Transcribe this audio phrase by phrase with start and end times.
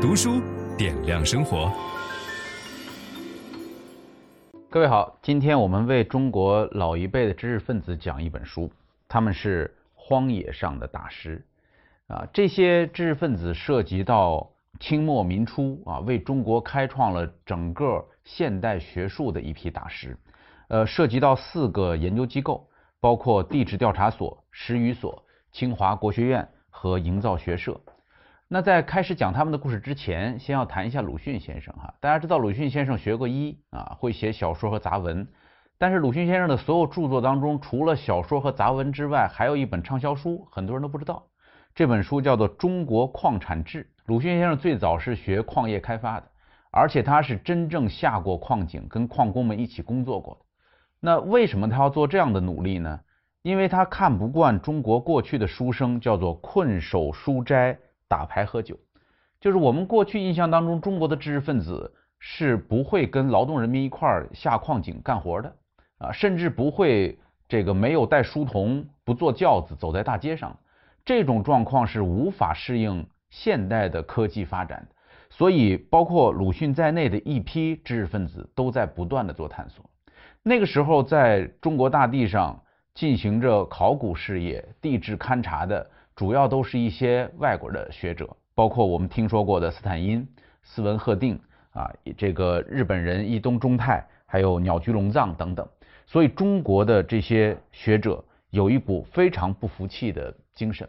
[0.00, 0.40] 读书
[0.78, 1.70] 点亮生活。
[4.70, 8.72] 各位好，今天我们为中国老一辈的知识分子讲一本书，
[9.06, 11.44] 他们是荒野上的大师
[12.06, 12.26] 啊。
[12.32, 14.50] 这些知识分子涉及到
[14.80, 20.16] 清末民初啊，为中国开创了整个现代学术的一批大师。
[20.68, 22.66] 呃，涉及到四个研究机构，
[23.00, 25.22] 包括地质调查所、史语所、
[25.52, 27.78] 清华国学院和营造学社。
[28.52, 31.94] 那在开始讲他们的故事之前，先要谈一下鲁迅先生哈。
[32.00, 35.28] 大家知道鲁迅先生学过医啊，会写小说和杂文。
[35.78, 41.28] 但是鲁迅先生的所有著作当中，除了小说和杂文之外，还有一本畅销书，很多人都不知道。
[41.76, 43.84] 这本书叫做《中国矿产志》。
[44.06, 46.26] 鲁迅先生最早是学矿业开发的，
[46.72, 50.40] 而且他是真正下过矿井，跟矿工们一起工作过的。
[50.98, 52.98] 那为什么他要做这样的努力呢？
[53.42, 57.78] 因为他看不惯中国过去的书生叫做困守书斋。
[58.10, 58.76] 打牌喝酒，
[59.40, 65.54] 就是我们过去印象当中，中国的知识分子是不会跟劳动人民一块儿下矿井干活的
[65.98, 67.16] 啊，甚至不会
[67.48, 70.58] 这个没有带书童、不坐轿子走在大街上，
[71.04, 74.96] 这种状况是无法适应现代的科技发展的。
[75.30, 79.88] 所以，包括鲁迅在内的一批知识分子都在不断地做探索。
[80.42, 82.60] 那个时候，在中国大地上
[82.92, 85.88] 进行着考古事业、地质勘察的。
[86.20, 90.28] 主要都是一些外国的学者，包括我们听说过的斯坦因、
[90.62, 91.40] 斯文赫定
[91.72, 95.66] 啊，这个日本人伊东忠太，还有鸟居龙藏等等。
[96.04, 100.86] 所以中国的这些学者有一股非常不服气的精神。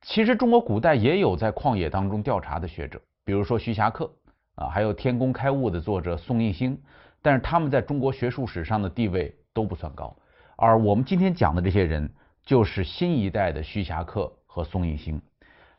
[0.00, 4.08] 其实中国古代也有在旷野当中调查的学者，比如说徐霞客
[4.54, 6.80] 啊，还有《天工开物》的作者宋应星，
[7.20, 10.16] 但是他们在中国学术史上的地位都不算高。
[10.54, 12.08] 而我们今天讲的这些人，
[12.44, 14.32] 就是新一代的徐霞客。
[14.52, 15.22] 和宋应星。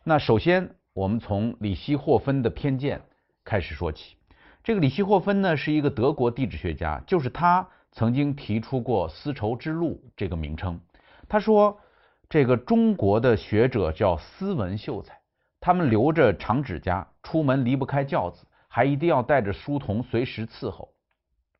[0.03, 3.03] 那首先，我们从里希霍芬的偏见
[3.45, 4.17] 开始说起。
[4.63, 10.79] 这个里希霍芬呢，是一个德国地质学家，就是他曾经提出过“丝绸之路”这个名称。
[11.29, 11.79] 他说，
[12.27, 15.19] 这个中国的学者叫斯文秀才，
[15.59, 20.89] 他们留着长指甲，出门离不开轿子，还一定要带着书童随时伺候。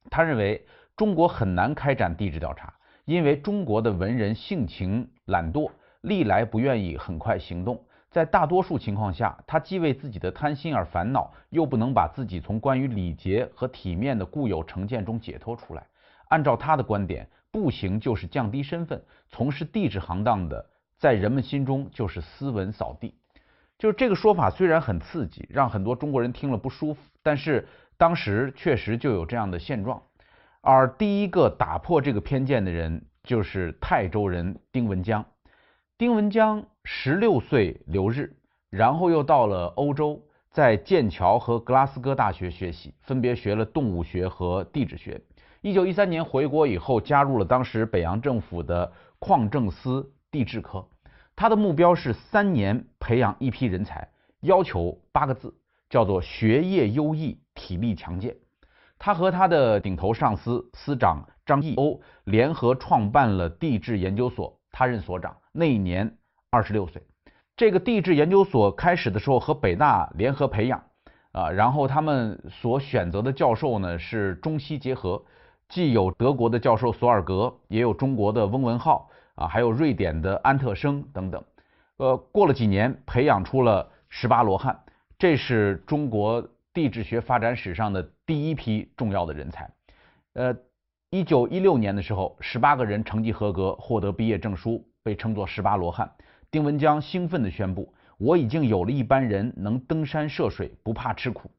[0.09, 0.66] 他认为
[0.96, 2.73] 中国很难开展地质调查，
[3.06, 5.69] 因为中国的文人性情懒惰。
[6.03, 7.81] 历来不愿意很快行动，
[8.12, 15.88] 在大多数情况下，他既为自己的贪心而烦恼，又不能把自己从关于礼节和体面的固有成见中解脱出来。
[16.28, 20.66] 按照他的观点，步行就是降低身份，从事地质行当的，
[20.97, 23.16] 在人们心中就是斯文扫地。
[23.80, 27.66] 就是这个说法虽然很刺激，让很多中国人听了不舒服，但是
[27.97, 30.02] 当时确实就有这样的现状。
[30.59, 35.24] 而第一个打破这个偏见的人，就是泰州人丁文江。
[35.96, 38.36] 丁文江十六岁留日，
[38.72, 45.22] 然后又到了欧洲，在剑桥和格拉斯哥大学学习，分别学了动物学和地质学。
[45.62, 50.84] 一九一三年回国以后，加入了当时北洋政府的矿政司地质科。
[51.36, 54.09] 他的目标是三年培养一批人才，
[54.42, 55.53] 要求八个字，
[55.92, 58.36] 叫做学业优异，体力强健。
[58.98, 64.59] 他和他的顶头上司司长张毅欧联合创办了地质研究所。
[64.76, 66.18] 他任所长，那一年
[66.50, 67.02] 二十六岁。
[67.56, 70.84] 这个地质研究所开始的时候和北大联合培养
[71.31, 75.24] 啊，然后他们所选择的教授呢是中西结合，
[75.69, 81.44] 既有德国的教授索尔格，也有中国的翁文浩啊，还有瑞典的安特生等等。
[81.97, 84.78] 呃，过了几年，培养出了十八罗汉，
[85.20, 86.44] 这是中国
[86.74, 89.70] 地质学发展史上的第一批重要的人才。
[90.34, 90.56] 呃。
[91.12, 96.09] 一九一六年的时候，十八个人成绩合格，获得毕业证书，被称作十八罗汉。
[96.50, 101.52] 丁文江兴奋地宣布：“我已经有了一班人能登山涉水，不怕吃苦。”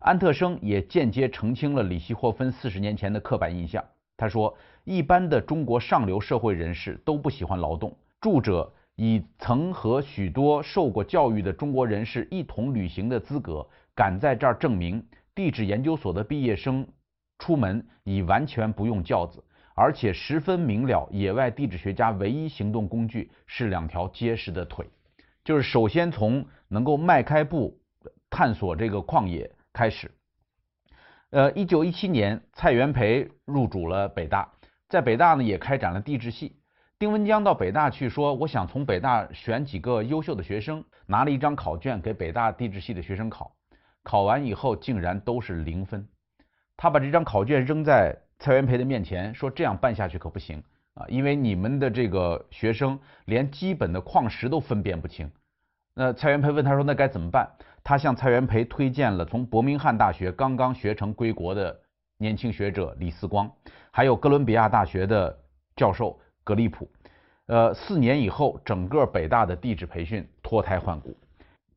[0.00, 3.84] 安特生也间接澄清了李希霍芬四十年前的刻板印象。
[4.16, 7.96] 他说：“一般的中国上流社会人士都不喜欢劳动。
[8.20, 15.04] 著者以曾和许多受过教育的中国人士一同旅行的资格，敢在这儿证明，
[15.34, 16.86] 地质研究所的毕业生。”
[17.38, 19.42] 出门已完全不用轿子，
[19.74, 24.86] 而且十分明了，野外地质学家唯一行动工具是两条结实的腿。
[25.44, 27.80] 就是首先从能够迈开步
[28.30, 30.10] 探索这个旷野开始。
[31.30, 34.52] 呃，一九一七年，蔡元培入主了北大，
[34.88, 36.56] 在北大呢也开展了地质系。
[36.98, 43.56] 丁文江到北大去说，我想从北大选几个优秀的学生，拿了一张考卷给北大地质系的学生考，
[44.04, 46.06] 考完以后竟然都是零分。
[46.76, 50.60] 他把这张考卷扔在蔡元培的面前，说：“这样办下去可不行
[50.94, 55.30] 啊，因为你们的这个学生连基本的矿石都分辨不清
[55.94, 57.48] 那蔡元培问他说：“那该怎么办？”
[57.84, 61.80] 他向蔡元培推荐了从伯明翰大学刚刚学成归国的
[62.18, 63.48] 年轻学者李四光，
[63.92, 65.38] 还有哥伦比亚大学的
[65.76, 66.90] 教授格利普。
[67.46, 71.16] 呃，四年以后，整个北大的地质培训脱胎换骨。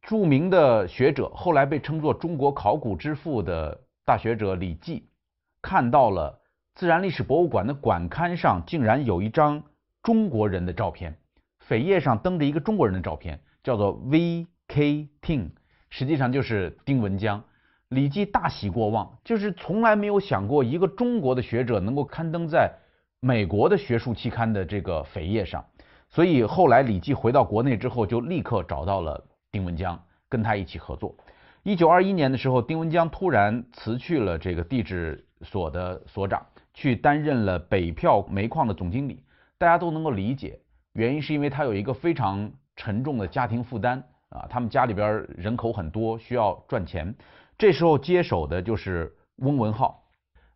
[0.02, 5.08] 著名的学者，后来被称作中国考古之父的大学者李济，
[5.62, 6.40] 看到了
[6.76, 9.64] 自然历史博物馆的馆刊上竟然有一张
[10.04, 11.18] 中国人的照片，
[11.68, 15.08] 扉页上登着一个中国人的照片，叫做 V.K.
[15.22, 15.52] Ting，
[15.90, 17.42] 实际上就是丁文江。
[17.88, 22.74] 李济大喜过望，就是从来没有想过一个中国的学者能够刊登在
[23.22, 25.64] 美国的学术期刊的这个扉页上，
[26.10, 29.24] 所以后来李济回到国内之后，就立刻找到了。
[29.52, 31.16] 丁文江跟他一起合作。
[31.64, 36.46] 一九二一年的时候，丁文江突然辞去了这个地质所的所长，
[36.76, 39.24] 去担任了北漂煤矿的总经理。
[39.58, 40.60] 大家都能够理解，
[40.94, 43.98] 原因是因为他有一个非常沉重的家庭负担
[44.30, 47.16] 啊，他们家里边人口很多，需要赚钱。
[47.58, 50.04] 这时候接手的就是翁文浩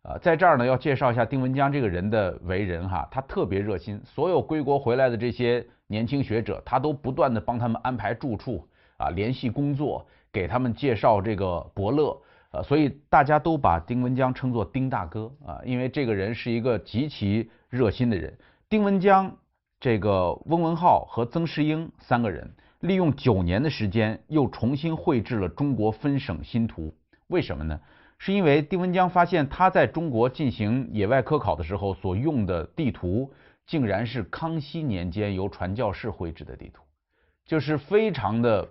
[0.02, 8.64] 啊，在这儿呢要介绍一下丁文江这个人的为人哈，他特别热心，所有归国回来的这些年轻学者，他都不断的帮他们安排住处。
[8.98, 12.14] 啊，联系工作，给他们介绍这个伯乐，
[12.52, 18.36] 呃，所以大家都把丁文江称作丁大哥啊，因为这个人是一个极其热心的人。
[18.68, 19.36] 丁文江、
[19.78, 26.94] 这个翁文浩和曾士英三个人，利用九年的时间，又重新绘制了中国分省新图。
[27.28, 27.80] 为什么呢？
[28.18, 33.32] 是因为丁文江发现他在中国进行野外科考的时候所用的地图，
[33.66, 36.82] 竟然是康熙年间由传教士绘制的地图，
[37.46, 38.68] 就是非常的。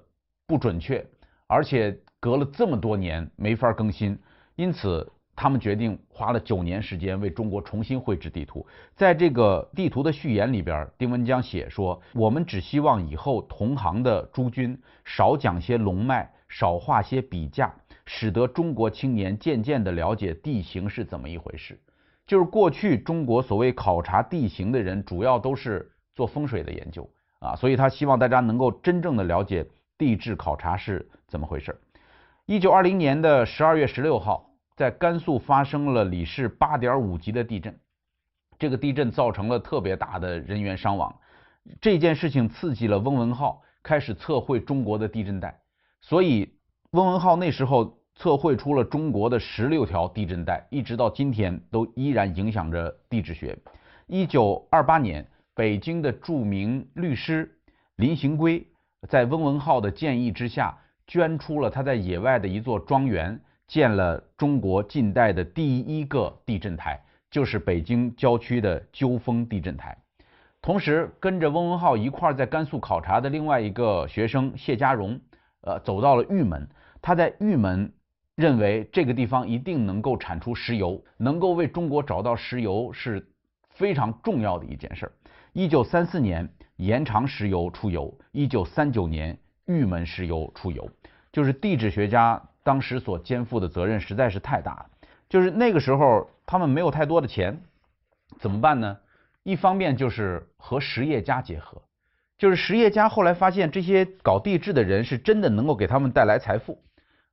[0.50, 1.06] 不准确，
[1.46, 4.18] 而且隔了这么多年没法更新，
[4.56, 8.66] 因此他们决定花了九年时间为中国重新绘制地图。
[8.96, 17.74] 在这个地图的序言里边，丁文江写说：“我们只希望以后同行的诸君少讲些龙脉，少画些笔架，
[18.06, 21.80] 使得中国青年渐渐地了解地形是怎么一回事。”
[22.28, 29.66] 就是过去中国所谓考察地形的人，主要都是做风水的研究啊，所以他希望大家能够真正的了解。
[29.98, 31.78] 地质考察是怎么回事？
[32.50, 37.80] 一九二零年的十二月十六号，在甘肃发生了里氏八点五级的地震。
[38.58, 41.16] 这个地震造成了特别大的人员伤亡。
[41.80, 45.60] 这件事情刺激了翁文浩开始测绘中国的地震带，
[46.02, 46.52] 所以
[46.90, 53.56] 翁文浩那时候测绘出了中国的十六条地震带，一直到今天都依然影响着地质学。
[54.08, 55.24] 一九二八年，
[55.54, 57.60] 北京的著名律师
[57.98, 58.66] 林行规。
[59.08, 60.76] 在翁文浩的建议之下，
[61.10, 67.02] 捐出了他在野外的一座庄园，建了中国近代的第一个地震台，
[67.32, 69.98] 就是北京郊区的鸠峰地震台。
[70.62, 75.20] 同时，跟着翁文浩一块儿在甘肃考察的另外一个学生谢家荣，
[75.62, 76.70] 呃，走到了玉门。
[77.02, 77.92] 他在玉门
[78.36, 83.28] 认为这个地方一定能够产出石油，能够为中国找到石油是
[83.72, 85.12] 非常重要的一件事儿。
[85.54, 86.48] 一九三四年。
[86.80, 89.38] 延长石油出油，一九三九年
[89.70, 90.90] 玉门石油出油，
[91.32, 94.86] 就是地质学家当时所肩负的责任实在是太大了。
[95.30, 97.62] 就是那个时候他们没有太多的钱，
[98.40, 98.98] 怎么办呢？
[99.44, 101.80] 一方面就是和实业家结合，
[102.36, 106.82] 就是实业家后来发现这些搞地质的人是真的能够给他们带来财富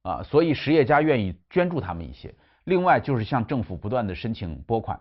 [0.02, 2.34] 啊，所以实业家愿意捐助他们一些。
[2.64, 5.00] 另外就是向政府不断的申请拨款。